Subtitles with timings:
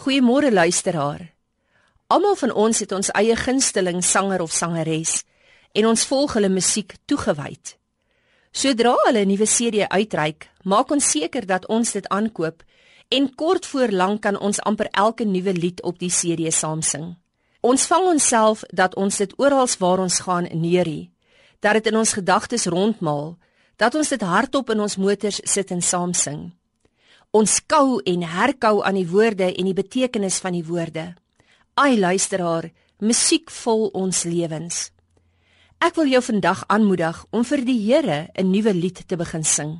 [0.00, 1.34] Goeiemôre luisteraar.
[2.06, 5.26] Almal van ons het ons eie gunsteling sanger of sangeres
[5.76, 7.74] en ons volg hulle musiek toegewyd.
[8.50, 12.62] Sodra hulle 'n nuwe CD uitreik, maak ons seker dat ons dit aankoop
[13.08, 17.16] en kort voor lank kan ons amper elke nuwe lied op die CD saam sing.
[17.60, 21.10] Ons vang onsself dat ons dit oral waar ons gaan neerie,
[21.60, 23.36] dat dit in ons gedagtes rondmaal,
[23.76, 26.52] dat ons dit hardop in ons motors sit en saam sing.
[27.30, 31.12] Ons kou en herkou aan die woorde en die betekenis van die woorde.
[31.78, 34.88] Ai luisteraar, musiek vol ons lewens.
[35.78, 39.78] Ek wil jou vandag aanmoedig om vir die Here 'n nuwe lied te begin sing.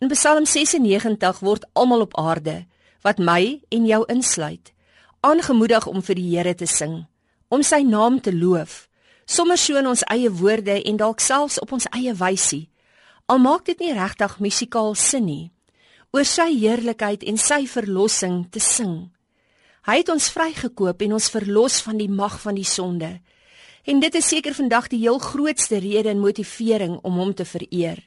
[0.00, 2.66] In Psalm 96 word almal op aarde
[3.02, 4.72] wat my en jou insluit,
[5.20, 7.06] aangemoedig om vir die Here te sing,
[7.48, 8.88] om sy naam te loof,
[9.26, 12.70] sommer so in ons eie woorde en dalk selfs op ons eie wysie.
[13.26, 15.53] Al maak dit nie regtig musikaal sin nie
[16.14, 19.10] oor sy heerlikheid en sy verlossing te sing.
[19.84, 23.10] Hy het ons vrygekoop en ons verlos van die mag van die sonde.
[23.84, 27.98] En dit is seker vandag die heel grootste rede en motivering om hom te vereer.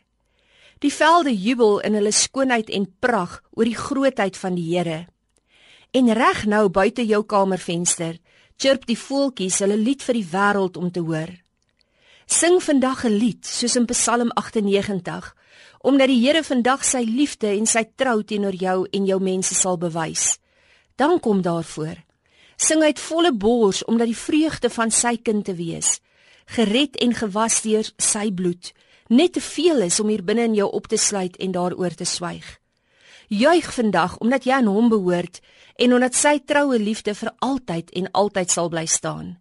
[0.80, 5.04] Die velde jubel in hulle skoonheid en pragt oor die grootheid van die Here.
[5.92, 8.18] En reg nou buite jou kamervenster,
[8.58, 11.34] chirp die voeltjies hulle lied vir die wêreld om te hoor.
[12.30, 15.36] Sing vandag 'n lied soos in Psalm 98
[15.80, 19.78] omdat die Here vandag sy liefde en sy trou teenoor jou en jou mense sal
[19.78, 20.38] bewys.
[20.96, 22.04] Dan kom daarvoor.
[22.56, 26.00] Sing uit volle bors omdat die vreugde van sy kind te wees,
[26.46, 28.74] gered en gewas deur sy bloed,
[29.08, 32.06] net te veel is om hier binne in jou op te sluit en daaroor te
[32.06, 32.60] swyg.
[33.28, 35.40] Juig vandag omdat jy aan hom behoort
[35.76, 39.38] en omdat sy troue liefde vir altyd en altyd sal bly staan.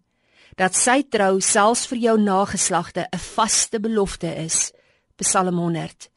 [0.57, 4.71] Dat sy trou selfs vir jou nageslagte 'n vaste belofte is.
[5.15, 6.09] Psalm 100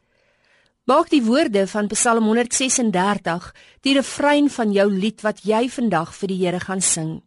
[0.84, 6.28] Maak die woorde van Psalm 136 die refrein van jou lied wat jy vandag vir
[6.28, 7.22] die Here gaan sing.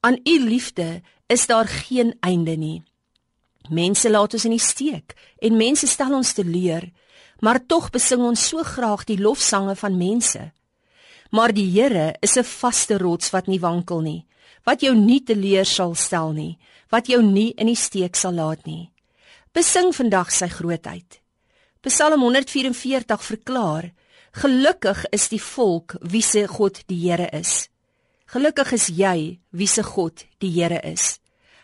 [0.00, 2.82] Aan u liefde is daar geen einde nie.
[3.68, 6.90] Mense laat ons in die steek en mense stel ons teleur,
[7.40, 10.52] maar tog besing ons so graag die lofsange van mense.
[11.34, 14.26] Maar die Here is 'n vaste rots wat nie wankel nie,
[14.62, 16.58] wat jou nie teleur sal stel nie,
[16.90, 18.92] wat jou nie in die steek sal laat nie.
[19.52, 21.20] Besing vandag sy grootheid.
[21.80, 23.92] Psalm 144 verklaar:
[24.32, 27.68] Gelukkig is die volk wie se God die Here is.
[28.26, 31.18] Gelukkig is jy wie se God die Here is.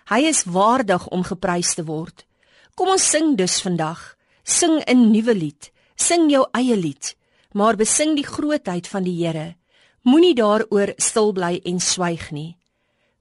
[0.08, 2.26] Hy is waardig om geprys te word.
[2.74, 4.16] Kom ons sing dus vandag.
[4.42, 5.70] Sing 'n nuwe lied.
[5.96, 7.16] Sing jou eie lied,
[7.52, 9.59] maar besing die grootheid van die Here.
[10.02, 12.56] Moenie daaroor stil bly en swyg nie.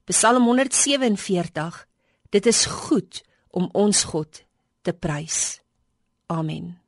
[0.08, 1.86] Psalm 147
[2.30, 4.44] Dit is goed om ons God
[4.82, 5.60] te prys.
[6.26, 6.79] Amen.